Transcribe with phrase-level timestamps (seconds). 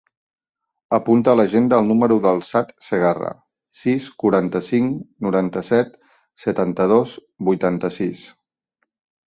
[0.97, 3.29] Apunta a l'agenda el número del Saad Cegarra:
[3.83, 4.97] sis, quaranta-cinc,
[5.29, 5.95] noranta-set,
[6.47, 7.17] setanta-dos,
[7.51, 8.27] vuitanta-sis.